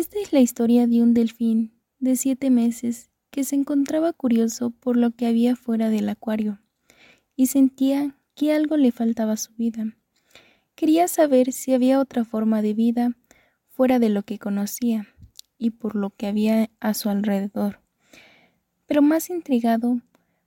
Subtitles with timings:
[0.00, 4.96] Esta es la historia de un delfín de siete meses que se encontraba curioso por
[4.96, 6.58] lo que había fuera del acuario
[7.36, 9.94] y sentía que algo le faltaba a su vida.
[10.74, 13.14] Quería saber si había otra forma de vida
[13.68, 15.06] fuera de lo que conocía
[15.58, 17.82] y por lo que había a su alrededor,
[18.86, 20.00] pero más intrigado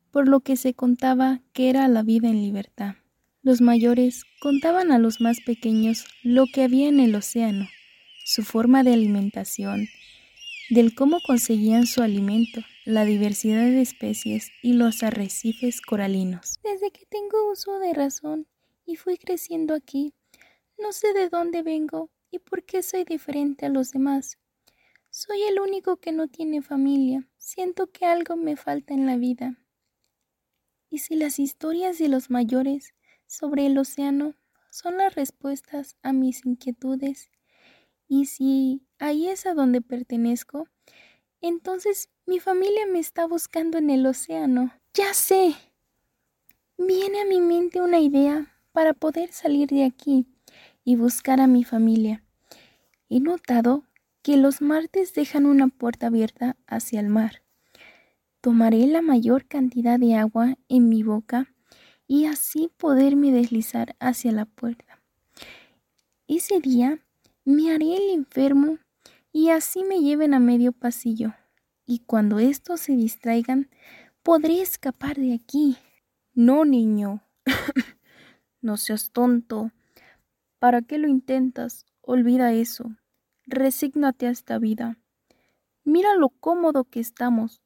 [0.10, 2.96] por lo que se contaba que era la vida en libertad.
[3.44, 7.68] Los mayores contaban a los más pequeños lo que había en el océano,
[8.34, 9.90] su forma de alimentación,
[10.72, 16.60] del cómo conseguían su alimento, la diversidad de especies y los arrecifes coralinos.
[16.64, 18.48] Desde que tengo uso de razón
[18.88, 20.16] y fui creciendo aquí,
[20.80, 24.40] no sé de dónde vengo y por qué soy diferente a los demás.
[25.12, 27.30] Soy el único que no tiene familia.
[27.38, 29.60] Siento que algo me falta en la vida.
[30.90, 32.96] ¿Y si las historias de los mayores
[33.28, 34.34] sobre el océano
[34.72, 37.30] son las respuestas a mis inquietudes?
[38.16, 40.68] ¿Y si ahí es a donde pertenezco?
[41.42, 44.72] Entonces mi familia me está buscando en el océano.
[44.94, 45.56] Ya sé.
[46.78, 50.28] Viene a mi mente una idea para poder salir de aquí
[50.86, 52.24] y buscar a mi familia.
[53.10, 53.84] He notado
[54.22, 57.42] que los martes dejan una puerta abierta hacia el mar.
[58.42, 61.52] Tomaré la mayor cantidad de agua en mi boca
[62.06, 65.02] y así poderme deslizar hacia la puerta.
[66.28, 67.04] Ese día
[67.46, 68.80] me haré el enfermo
[69.32, 71.34] y así me lleven a medio pasillo.
[71.86, 73.70] Y cuando estos se distraigan,
[74.22, 75.78] podré escapar de aquí.
[76.34, 77.22] No, niño.
[78.62, 79.72] no seas tonto.
[80.60, 81.86] ¿Para qué lo intentas?
[82.02, 82.96] Olvida eso.
[83.46, 84.98] Resígnate a esta vida.
[85.84, 87.62] Mira lo cómodo que estamos.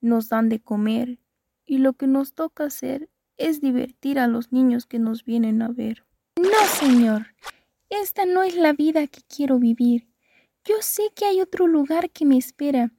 [0.00, 1.20] Nos dan de comer
[1.64, 5.68] y lo que nos toca hacer es divertir a los niños que nos vienen a
[5.68, 6.04] ver.
[6.36, 7.28] No, señor.
[7.90, 10.06] Esta no es la vida que quiero vivir.
[10.64, 12.92] Yo sé que hay otro lugar que me espera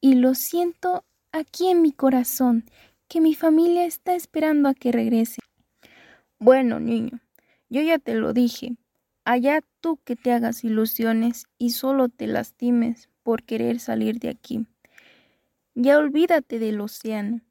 [0.00, 2.64] y lo siento aquí en mi corazón,
[3.08, 5.40] que mi familia está esperando a que regrese.
[6.38, 7.20] Bueno, niño,
[7.68, 8.76] yo ya te lo dije.
[9.24, 14.66] Allá tú que te hagas ilusiones y solo te lastimes por querer salir de aquí.
[15.74, 17.42] Ya olvídate del océano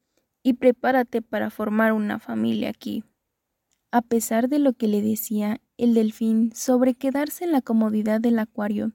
[0.42, 3.04] y prepárate para formar una familia aquí.
[3.92, 8.38] A pesar de lo que le decía el delfín sobre quedarse en la comodidad del
[8.38, 8.92] acuario,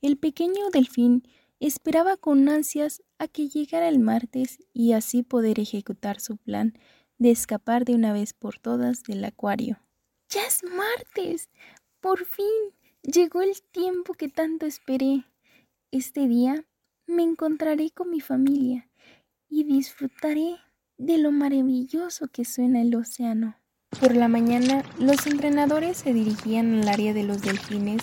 [0.00, 1.22] el pequeño delfín
[1.60, 6.74] esperaba con ansias a que llegara el martes y así poder ejecutar su plan
[7.18, 9.80] de escapar de una vez por todas del acuario.
[10.30, 11.48] Ya es martes.
[12.00, 12.46] Por fin
[13.02, 15.24] llegó el tiempo que tanto esperé.
[15.90, 16.64] Este día
[17.06, 18.88] me encontraré con mi familia
[19.48, 20.58] y disfrutaré
[20.96, 23.57] de lo maravilloso que suena el océano.
[24.00, 28.02] Por la mañana, los entrenadores se dirigían al área de los delfines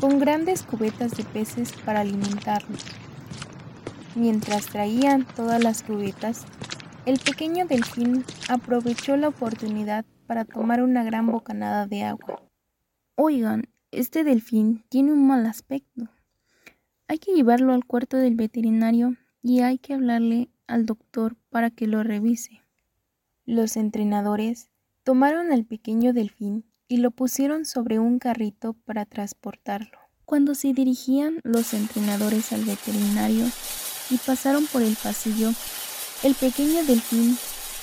[0.00, 2.84] con grandes cubetas de peces para alimentarlos.
[4.14, 6.46] Mientras traían todas las cubetas,
[7.04, 12.42] el pequeño delfín aprovechó la oportunidad para tomar una gran bocanada de agua.
[13.14, 16.08] Oigan, este delfín tiene un mal aspecto.
[17.08, 21.86] Hay que llevarlo al cuarto del veterinario y hay que hablarle al doctor para que
[21.86, 22.62] lo revise.
[23.44, 24.70] Los entrenadores
[25.06, 29.96] tomaron al pequeño delfín y lo pusieron sobre un carrito para transportarlo.
[30.24, 33.46] Cuando se dirigían los entrenadores al veterinario
[34.10, 35.52] y pasaron por el pasillo,
[36.24, 37.36] el pequeño delfín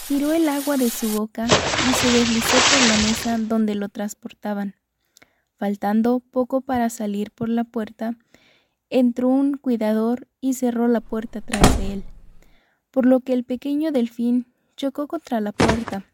[0.10, 4.76] tiró el agua de su boca y se deslizó por la mesa donde lo transportaban.
[5.56, 8.18] Faltando poco para salir por la puerta,
[8.90, 12.04] entró un cuidador y cerró la puerta tras de él,
[12.92, 16.06] por lo que el pequeño delfín chocó contra la puerta.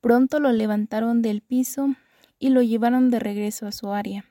[0.00, 1.94] Pronto lo levantaron del piso
[2.38, 4.24] y lo llevaron de regreso a su área.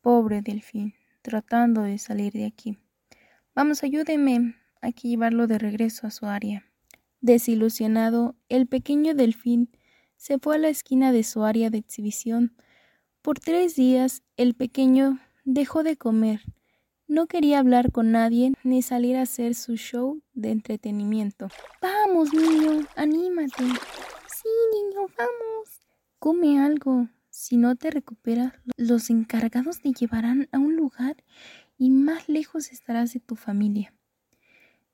[0.00, 2.78] Pobre delfín, tratando de salir de aquí.
[3.54, 4.56] Vamos, ayúdeme.
[4.80, 6.64] Hay que llevarlo de regreso a su área.
[7.20, 9.70] Desilusionado, el pequeño delfín
[10.16, 12.54] se fue a la esquina de su área de exhibición.
[13.22, 16.40] Por tres días el pequeño dejó de comer.
[17.10, 21.48] No quería hablar con nadie ni salir a hacer su show de entretenimiento.
[21.82, 23.64] Vamos, niño, anímate.
[23.64, 25.80] Sí, niño, vamos.
[26.20, 27.08] Come algo.
[27.28, 31.16] Si no te recuperas, los encargados te llevarán a un lugar
[31.76, 33.92] y más lejos estarás de tu familia.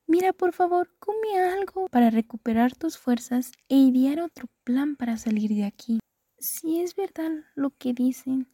[0.07, 5.51] Mira, por favor, come algo para recuperar tus fuerzas e idear otro plan para salir
[5.51, 6.01] de aquí.
[6.39, 8.49] Si es verdad lo que dicen,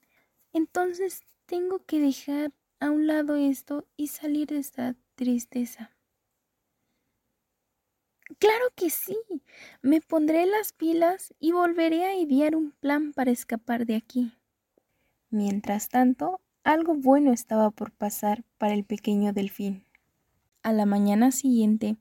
[0.53, 5.93] entonces tengo que dejar a un lado esto y salir de esta tristeza.
[8.39, 9.17] Claro que sí.
[9.83, 14.33] Me pondré las pilas y volveré a idear un plan para escapar de aquí.
[15.31, 19.87] Mientras tanto, algo bueno estaba por pasar para el pequeño delfín.
[20.65, 21.97] A la mañana siguiente,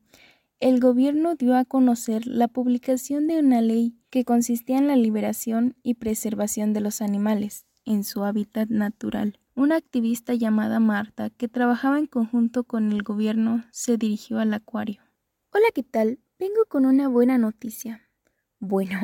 [0.60, 5.76] el gobierno dio a conocer la publicación de una ley que consistía en la liberación
[5.84, 9.41] y preservación de los animales en su hábitat natural.
[9.62, 15.04] Una activista llamada Marta, que trabajaba en conjunto con el gobierno, se dirigió al acuario.
[15.52, 16.18] Hola, ¿qué tal?
[16.40, 18.10] Vengo con una buena noticia.
[18.58, 19.00] Bueno,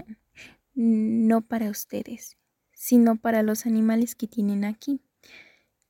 [0.74, 2.38] no para ustedes,
[2.74, 5.00] sino para los animales que tienen aquí.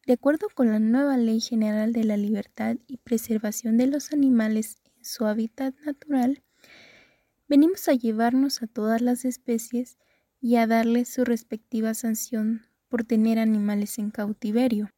[0.05, 4.81] De acuerdo con la nueva Ley General de la Libertad y Preservación de los Animales
[4.97, 6.43] en su hábitat natural,
[7.47, 9.97] venimos a llevarnos a todas las especies
[10.41, 14.91] y a darles su respectiva sanción por tener animales en cautiverio.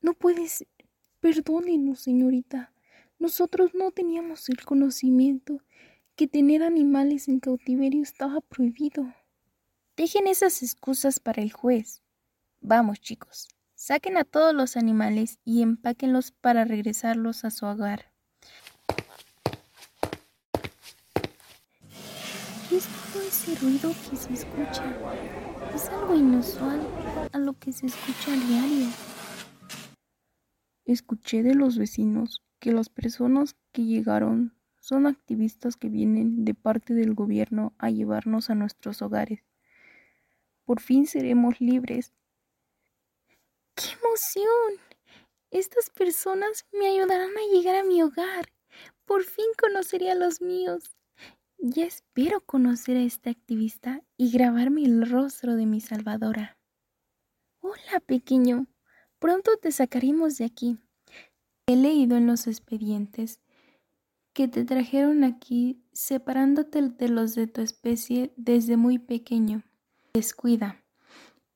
[0.00, 0.64] No puedes.
[1.20, 2.72] Perdónenos, señorita.
[3.18, 5.62] Nosotros no teníamos el conocimiento
[6.16, 9.14] que tener animales en cautiverio estaba prohibido.
[9.96, 12.02] Dejen esas excusas para el juez.
[12.60, 13.48] Vamos, chicos,
[13.84, 18.12] Saquen a todos los animales y empáquenlos para regresarlos a su hogar.
[22.68, 24.84] ¿Qué es todo ese ruido que se escucha?
[25.74, 26.80] Es algo inusual
[27.32, 28.88] a lo que se escucha a diario.
[30.84, 36.94] Escuché de los vecinos que las personas que llegaron son activistas que vienen de parte
[36.94, 39.42] del gobierno a llevarnos a nuestros hogares.
[40.64, 42.12] Por fin seremos libres
[43.74, 44.80] ¡Qué emoción!
[45.50, 48.52] Estas personas me ayudarán a llegar a mi hogar.
[49.06, 50.96] Por fin conoceré a los míos.
[51.64, 56.58] Ya espero conocer a esta activista y grabarme el rostro de mi salvadora.
[57.60, 58.66] Hola, pequeño.
[59.20, 60.78] Pronto te sacaremos de aquí.
[61.66, 63.38] He leído en los expedientes
[64.32, 69.62] que te trajeron aquí separándote de los de tu especie desde muy pequeño.
[70.14, 70.82] Descuida.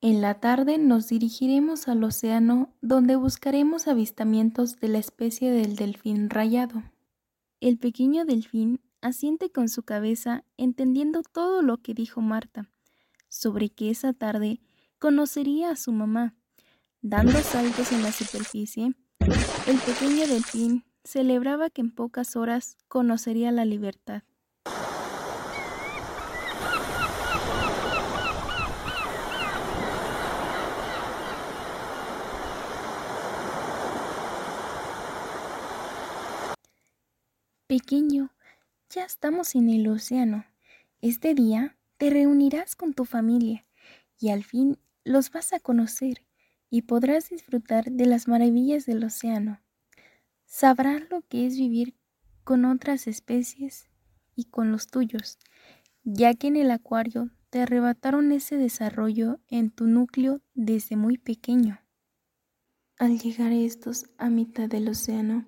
[0.01, 6.31] En la tarde nos dirigiremos al océano donde buscaremos avistamientos de la especie del delfín
[6.31, 6.85] rayado.
[7.61, 12.71] El pequeño delfín asiente con su cabeza entendiendo todo lo que dijo Marta,
[13.29, 14.61] sobre que esa tarde
[14.99, 16.35] conocería a su mamá.
[17.01, 18.95] Dando saltos en la superficie,
[19.67, 24.23] el pequeño delfín celebraba que en pocas horas conocería la libertad.
[37.69, 38.31] Pequeño,
[38.91, 40.45] ya estamos en el océano.
[41.01, 43.65] Este día te reunirás con tu familia
[44.19, 46.25] y al fin los vas a conocer
[46.71, 49.61] y podrás disfrutar de las maravillas del océano.
[50.45, 51.95] Sabrás lo que es vivir
[52.45, 53.89] con otras especies
[54.35, 55.39] y con los tuyos,
[56.05, 61.81] ya que en el acuario te arrebataron ese desarrollo en tu núcleo desde muy pequeño.
[62.99, 65.45] Al llegar estos a mitad del océano,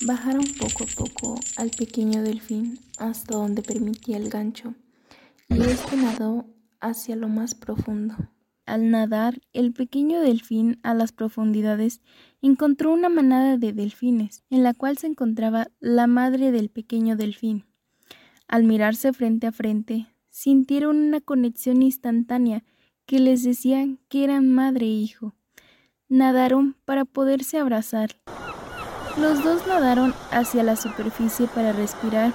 [0.00, 4.74] Bajaron poco a poco al pequeño delfín hasta donde permitía el gancho,
[5.48, 6.46] y este nadó
[6.80, 8.14] hacia lo más profundo.
[8.64, 12.00] Al nadar, el pequeño delfín a las profundidades
[12.42, 17.64] encontró una manada de delfines, en la cual se encontraba la madre del pequeño delfín.
[18.46, 22.62] Al mirarse frente a frente, sintieron una conexión instantánea
[23.04, 25.34] que les decía que eran madre e hijo.
[26.08, 28.20] Nadaron para poderse abrazar.
[29.20, 32.32] Los dos nadaron hacia la superficie para respirar,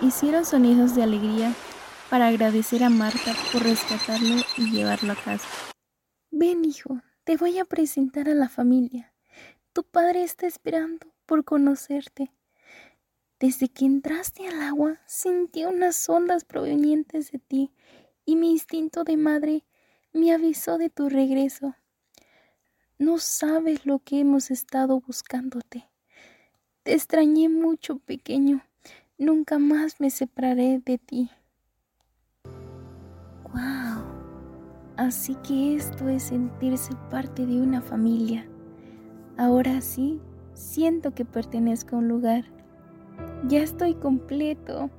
[0.00, 1.52] hicieron sonidos de alegría
[2.08, 5.46] para agradecer a Marta por rescatarlo y llevarlo a casa.
[6.30, 9.12] Ven, hijo, te voy a presentar a la familia.
[9.74, 12.32] Tu padre está esperando por conocerte.
[13.38, 17.74] Desde que entraste al agua, sentí unas ondas provenientes de ti
[18.24, 19.66] y mi instinto de madre
[20.14, 21.76] me avisó de tu regreso.
[22.96, 25.91] No sabes lo que hemos estado buscándote.
[26.82, 28.60] Te extrañé mucho, pequeño.
[29.16, 31.30] Nunca más me separaré de ti.
[33.44, 34.02] ¡Wow!
[34.96, 38.48] Así que esto es sentirse parte de una familia.
[39.36, 40.20] Ahora sí,
[40.54, 42.46] siento que pertenezco a un lugar.
[43.46, 44.90] Ya estoy completo.